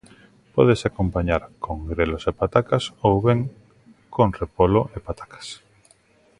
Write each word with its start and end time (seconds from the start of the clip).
Pódese 0.55 0.85
acompañar 0.87 1.41
con 1.63 1.75
grelos 1.91 2.23
e 2.29 2.33
patacas 2.41 2.83
ou 3.07 3.15
ben, 3.27 3.39
con 4.15 4.27
repolo 4.41 4.81
e 4.95 4.97
patacas. 5.07 5.47